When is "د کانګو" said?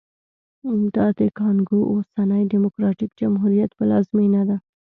1.19-1.79